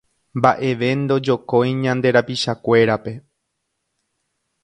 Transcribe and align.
Mbaʼeve 0.37 0.87
ndojokói 1.01 1.71
ñande 1.83 2.07
rapichakuérape 2.15 3.13